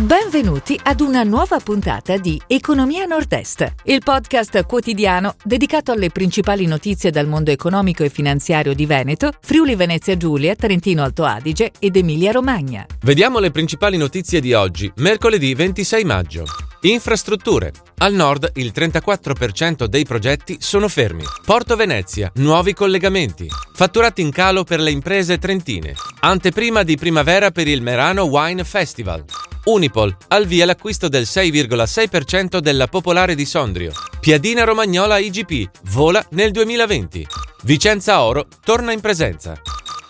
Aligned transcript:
Benvenuti 0.00 0.80
ad 0.82 1.02
una 1.02 1.24
nuova 1.24 1.60
puntata 1.60 2.16
di 2.16 2.40
Economia 2.46 3.04
Nord-Est, 3.04 3.74
il 3.84 4.00
podcast 4.02 4.64
quotidiano 4.64 5.34
dedicato 5.44 5.92
alle 5.92 6.08
principali 6.08 6.64
notizie 6.64 7.10
dal 7.10 7.26
mondo 7.26 7.50
economico 7.50 8.02
e 8.02 8.08
finanziario 8.08 8.72
di 8.72 8.86
Veneto, 8.86 9.30
Friuli 9.42 9.74
Venezia 9.74 10.16
Giulia, 10.16 10.54
Trentino 10.54 11.02
Alto 11.02 11.24
Adige 11.24 11.72
ed 11.78 11.96
Emilia 11.96 12.32
Romagna. 12.32 12.86
Vediamo 13.02 13.40
le 13.40 13.50
principali 13.50 13.98
notizie 13.98 14.40
di 14.40 14.54
oggi, 14.54 14.90
mercoledì 14.96 15.52
26 15.52 16.04
maggio. 16.04 16.44
Infrastrutture. 16.80 17.70
Al 17.98 18.14
nord 18.14 18.52
il 18.54 18.72
34% 18.74 19.84
dei 19.84 20.04
progetti 20.04 20.56
sono 20.60 20.88
fermi. 20.88 21.24
Porto 21.44 21.76
Venezia, 21.76 22.32
nuovi 22.36 22.72
collegamenti. 22.72 23.46
Fatturati 23.74 24.22
in 24.22 24.30
calo 24.30 24.64
per 24.64 24.80
le 24.80 24.90
imprese 24.90 25.36
trentine. 25.36 25.92
Anteprima 26.20 26.84
di 26.84 26.96
primavera 26.96 27.50
per 27.50 27.68
il 27.68 27.82
Merano 27.82 28.22
Wine 28.22 28.64
Festival. 28.64 29.22
Unipol, 29.64 30.16
al 30.28 30.46
via 30.46 30.64
l'acquisto 30.64 31.08
del 31.08 31.24
6,6% 31.24 32.58
della 32.58 32.86
Popolare 32.86 33.34
di 33.34 33.44
Sondrio. 33.44 33.92
Piadina 34.20 34.64
Romagnola 34.64 35.18
IGP, 35.18 35.68
vola 35.90 36.24
nel 36.30 36.50
2020. 36.50 37.26
Vicenza 37.62 38.22
Oro 38.22 38.46
torna 38.64 38.92
in 38.92 39.00
presenza. 39.00 39.60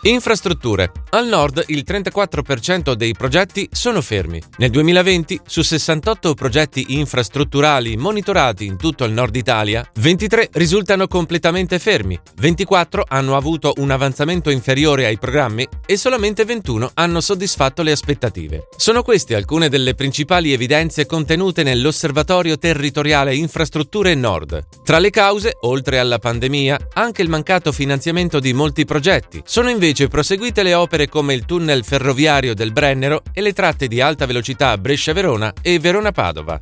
Infrastrutture. 0.03 0.91
Al 1.11 1.27
nord 1.27 1.63
il 1.67 1.85
34% 1.87 2.95
dei 2.95 3.13
progetti 3.13 3.69
sono 3.71 4.01
fermi. 4.01 4.41
Nel 4.57 4.71
2020, 4.71 5.41
su 5.45 5.61
68 5.61 6.33
progetti 6.33 6.97
infrastrutturali 6.97 7.99
monitorati 7.99 8.65
in 8.65 8.79
tutto 8.79 9.05
il 9.05 9.13
nord 9.13 9.37
Italia, 9.37 9.87
23 9.97 10.49
risultano 10.53 11.07
completamente 11.07 11.79
fermi, 11.79 12.19
24 12.37 13.05
hanno 13.07 13.37
avuto 13.37 13.75
un 13.77 13.91
avanzamento 13.91 14.49
inferiore 14.49 15.05
ai 15.05 15.19
programmi 15.19 15.69
e 15.85 15.99
solamente 15.99 16.47
21 16.47 16.93
hanno 16.95 17.21
soddisfatto 17.21 17.83
le 17.83 17.93
aspettative. 17.93 18.69
Sono 18.79 19.03
queste 19.03 19.35
alcune 19.35 19.69
delle 19.69 19.95
principali 19.95 20.55
evidenze 20.55 21.05
contenute 21.05 21.63
nell'Osservatorio 21.63 22.57
Territoriale 22.57 23.35
Infrastrutture 23.35 24.15
Nord. 24.15 24.67
Tra 24.83 24.99
le 24.99 25.11
cause, 25.11 25.59
oltre 25.61 25.99
alla 25.99 26.19
pandemia, 26.19 26.89
anche 26.95 27.21
il 27.21 27.29
mancato 27.29 27.71
finanziamento 27.71 28.41
di 28.41 28.55
molti 28.55 28.87
progetti. 28.87 29.43
Sono 29.45 29.69
invece 29.69 29.89
invece 29.91 30.07
proseguite 30.07 30.63
le 30.63 30.75
opere 30.75 31.09
come 31.09 31.35
il 31.35 31.45
tunnel 31.45 31.85
ferroviario 31.85 32.55
del 32.55 32.73
Brennero 32.73 33.23
e 33.33 33.41
le 33.41 33.53
tratte 33.53 33.89
di 33.89 34.01
alta 34.01 34.25
velocità 34.25 34.79
Brescia-Verona 34.79 35.53
e 35.61 35.81
Verona-Padova. 35.81 36.59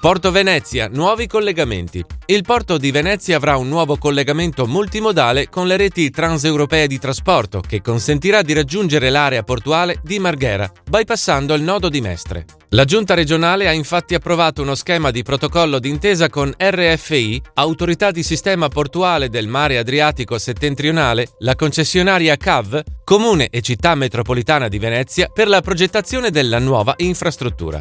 Porto 0.00 0.32
Venezia, 0.32 0.88
nuovi 0.88 1.26
collegamenti. 1.28 2.04
Il 2.26 2.42
porto 2.42 2.76
di 2.76 2.90
Venezia 2.90 3.36
avrà 3.36 3.56
un 3.56 3.68
nuovo 3.68 3.96
collegamento 3.96 4.66
multimodale 4.66 5.48
con 5.48 5.66
le 5.66 5.76
reti 5.76 6.10
transeuropee 6.10 6.88
di 6.88 6.98
trasporto 6.98 7.60
che 7.60 7.80
consentirà 7.80 8.42
di 8.42 8.52
raggiungere 8.52 9.08
l'area 9.08 9.44
portuale 9.44 10.00
di 10.02 10.18
Marghera, 10.18 10.70
bypassando 10.84 11.54
il 11.54 11.62
nodo 11.62 11.88
di 11.88 12.00
Mestre. 12.00 12.44
La 12.74 12.84
giunta 12.84 13.14
regionale 13.14 13.68
ha 13.68 13.72
infatti 13.72 14.14
approvato 14.16 14.60
uno 14.60 14.74
schema 14.74 15.12
di 15.12 15.22
protocollo 15.22 15.78
d'intesa 15.78 16.28
con 16.28 16.52
RFI, 16.58 17.40
Autorità 17.54 18.10
di 18.10 18.24
Sistema 18.24 18.66
Portuale 18.66 19.28
del 19.28 19.46
Mare 19.46 19.78
Adriatico 19.78 20.38
Settentrionale, 20.38 21.28
la 21.38 21.54
concessionaria 21.54 22.36
CAV, 22.36 22.82
Comune 23.04 23.46
e 23.50 23.60
Città 23.60 23.94
Metropolitana 23.94 24.66
di 24.66 24.80
Venezia 24.80 25.28
per 25.32 25.46
la 25.46 25.60
progettazione 25.60 26.30
della 26.30 26.58
nuova 26.58 26.94
infrastruttura. 26.96 27.80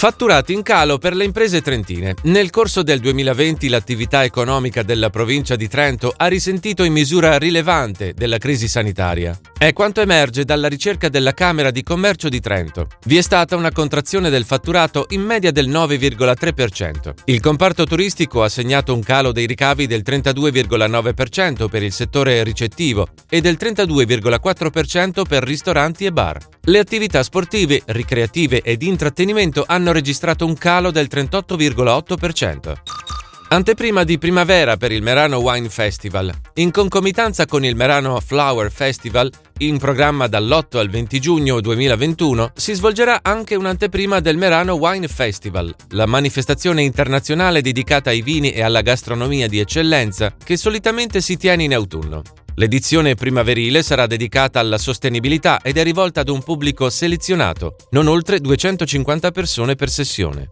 Fatturati 0.00 0.54
in 0.54 0.62
calo 0.62 0.96
per 0.96 1.14
le 1.14 1.24
imprese 1.24 1.60
trentine. 1.60 2.14
Nel 2.22 2.48
corso 2.48 2.82
del 2.82 3.00
2020 3.00 3.68
l'attività 3.68 4.24
economica 4.24 4.82
della 4.82 5.10
provincia 5.10 5.56
di 5.56 5.68
Trento 5.68 6.14
ha 6.16 6.26
risentito 6.26 6.84
in 6.84 6.94
misura 6.94 7.36
rilevante 7.36 8.14
della 8.14 8.38
crisi 8.38 8.66
sanitaria. 8.66 9.38
È 9.58 9.74
quanto 9.74 10.00
emerge 10.00 10.46
dalla 10.46 10.68
ricerca 10.68 11.10
della 11.10 11.34
Camera 11.34 11.70
di 11.70 11.82
Commercio 11.82 12.30
di 12.30 12.40
Trento. 12.40 12.86
Vi 13.04 13.18
è 13.18 13.20
stata 13.20 13.56
una 13.56 13.72
contrazione 13.72 14.30
del 14.30 14.46
fatturato 14.46 15.04
in 15.10 15.20
media 15.20 15.52
del 15.52 15.68
9,3%. 15.68 17.12
Il 17.26 17.42
comparto 17.42 17.84
turistico 17.84 18.42
ha 18.42 18.48
segnato 18.48 18.94
un 18.94 19.02
calo 19.02 19.32
dei 19.32 19.44
ricavi 19.44 19.86
del 19.86 20.00
32,9% 20.02 21.68
per 21.68 21.82
il 21.82 21.92
settore 21.92 22.42
ricettivo 22.42 23.08
e 23.28 23.42
del 23.42 23.58
32,4% 23.60 25.24
per 25.28 25.42
ristoranti 25.42 26.06
e 26.06 26.10
bar. 26.10 26.38
Le 26.62 26.78
attività 26.78 27.22
sportive, 27.22 27.82
ricreative 27.84 28.62
ed 28.62 28.82
intrattenimento 28.82 29.64
hanno 29.66 29.89
registrato 29.92 30.44
un 30.46 30.54
calo 30.54 30.90
del 30.90 31.08
38,8%. 31.10 32.74
Anteprima 33.52 34.04
di 34.04 34.16
primavera 34.16 34.76
per 34.76 34.92
il 34.92 35.02
Merano 35.02 35.38
Wine 35.38 35.68
Festival. 35.68 36.32
In 36.54 36.70
concomitanza 36.70 37.46
con 37.46 37.64
il 37.64 37.74
Merano 37.74 38.20
Flower 38.20 38.70
Festival, 38.70 39.28
in 39.58 39.76
programma 39.76 40.28
dall'8 40.28 40.78
al 40.78 40.88
20 40.88 41.18
giugno 41.18 41.60
2021, 41.60 42.52
si 42.54 42.74
svolgerà 42.74 43.18
anche 43.22 43.56
un'anteprima 43.56 44.20
del 44.20 44.36
Merano 44.36 44.74
Wine 44.74 45.08
Festival, 45.08 45.74
la 45.88 46.06
manifestazione 46.06 46.82
internazionale 46.82 47.60
dedicata 47.60 48.10
ai 48.10 48.22
vini 48.22 48.52
e 48.52 48.62
alla 48.62 48.82
gastronomia 48.82 49.48
di 49.48 49.58
eccellenza 49.58 50.32
che 50.44 50.56
solitamente 50.56 51.20
si 51.20 51.36
tiene 51.36 51.64
in 51.64 51.74
autunno. 51.74 52.22
L'edizione 52.54 53.14
primaverile 53.14 53.82
sarà 53.82 54.06
dedicata 54.06 54.60
alla 54.60 54.78
sostenibilità 54.78 55.60
ed 55.62 55.76
è 55.76 55.82
rivolta 55.82 56.20
ad 56.20 56.28
un 56.28 56.42
pubblico 56.42 56.90
selezionato, 56.90 57.76
non 57.90 58.06
oltre 58.08 58.40
250 58.40 59.30
persone 59.30 59.74
per 59.74 59.88
sessione. 59.88 60.50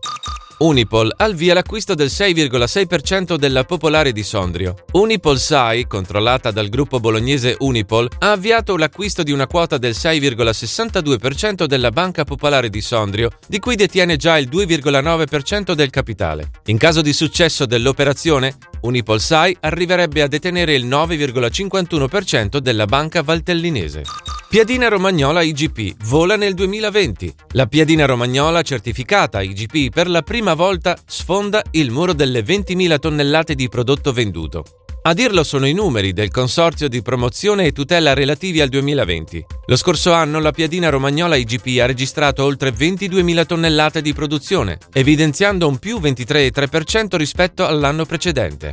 Unipol 0.59 1.13
al 1.19 1.35
via 1.35 1.55
l'acquisto 1.55 1.95
del 1.95 2.09
6,6% 2.09 3.37
della 3.37 3.63
Popolare 3.63 4.11
di 4.11 4.25
Sondrio. 4.25 4.75
Unipol 4.93 5.39
SAI, 5.39 5.87
controllata 5.87 6.51
dal 6.51 6.69
gruppo 6.69 6.99
bolognese 6.99 7.55
Unipol, 7.61 8.09
ha 8.19 8.33
avviato 8.33 8.77
l'acquisto 8.77 9.23
di 9.23 9.31
una 9.31 9.47
quota 9.47 9.79
del 9.79 9.93
6,62% 9.93 11.65
della 11.65 11.91
Banca 11.91 12.25
Popolare 12.25 12.71
di 12.71 12.81
Sondrio, 12.81 13.31
di 13.47 13.61
cui 13.61 13.77
detiene 13.77 14.17
già 14.17 14.37
il 14.37 14.49
2,9% 14.49 15.75
del 15.75 15.91
capitale. 15.91 16.51
In 16.67 16.77
caso 16.77 17.03
di 17.03 17.13
successo 17.13 17.65
dell'operazione, 17.65 18.57
Unipol 18.81 19.21
SAI 19.21 19.57
arriverebbe 19.61 20.23
a 20.23 20.27
detenere 20.27 20.75
il 20.75 20.87
9,51% 20.87 22.59
della 22.59 22.87
banca 22.87 23.23
valtellinese. 23.23 24.03
Piadina 24.49 24.89
Romagnola 24.89 25.43
IGP 25.43 26.05
vola 26.05 26.35
nel 26.35 26.55
2020. 26.55 27.35
La 27.51 27.67
piadina 27.67 28.07
romagnola 28.07 28.63
certificata 28.63 29.43
IGP 29.43 29.93
per 29.93 30.09
la 30.09 30.23
prima 30.23 30.55
volta 30.55 30.97
sfonda 31.05 31.63
il 31.73 31.91
muro 31.91 32.15
delle 32.15 32.41
20.000 32.41 32.99
tonnellate 32.99 33.55
di 33.55 33.69
prodotto 33.69 34.11
venduto. 34.11 34.65
A 35.03 35.13
dirlo 35.13 35.45
sono 35.45 35.67
i 35.67 35.75
numeri 35.75 36.15
del 36.15 36.31
Consorzio 36.31 36.89
di 36.89 37.03
promozione 37.03 37.67
e 37.67 37.73
tutela 37.73 38.15
relativi 38.15 38.63
al 38.63 38.71
2020. 38.71 39.45
Lo 39.67 39.77
scorso 39.77 40.13
anno 40.13 40.41
la 40.41 40.51
piadina 40.51 40.89
romagnola 40.89 41.37
IGP 41.37 41.81
ha 41.81 41.87
registrato 41.87 42.43
oltre 42.43 42.71
22.000 42.71 43.47
tonnellate 43.47 44.01
di 44.01 44.15
produzione, 44.15 44.79
evidenziando 44.95 45.69
un 45.69 45.79
più 45.79 45.99
23,3% 45.99 47.17
rispetto 47.17 47.67
all'anno 47.67 48.07
precedente. 48.07 48.73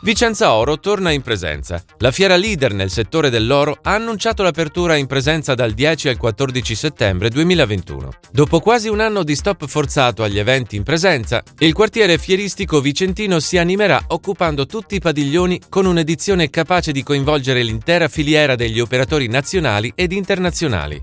Vicenza 0.00 0.52
Oro 0.52 0.78
torna 0.78 1.10
in 1.10 1.22
presenza. 1.22 1.82
La 1.98 2.12
fiera 2.12 2.36
leader 2.36 2.72
nel 2.72 2.88
settore 2.88 3.30
dell'oro 3.30 3.80
ha 3.82 3.94
annunciato 3.94 4.44
l'apertura 4.44 4.94
in 4.94 5.06
presenza 5.06 5.56
dal 5.56 5.72
10 5.72 6.08
al 6.08 6.16
14 6.16 6.74
settembre 6.76 7.28
2021. 7.30 8.10
Dopo 8.30 8.60
quasi 8.60 8.88
un 8.88 9.00
anno 9.00 9.24
di 9.24 9.34
stop 9.34 9.66
forzato 9.66 10.22
agli 10.22 10.38
eventi 10.38 10.76
in 10.76 10.84
presenza, 10.84 11.42
il 11.58 11.72
quartiere 11.72 12.16
fieristico 12.16 12.80
vicentino 12.80 13.40
si 13.40 13.58
animerà 13.58 14.00
occupando 14.08 14.66
tutti 14.66 14.94
i 14.94 15.00
padiglioni 15.00 15.62
con 15.68 15.84
un'edizione 15.84 16.48
capace 16.48 16.92
di 16.92 17.02
coinvolgere 17.02 17.64
l'intera 17.64 18.06
filiera 18.06 18.54
degli 18.54 18.78
operatori 18.78 19.26
nazionali 19.26 19.90
ed 19.96 20.12
internazionali. 20.12 21.02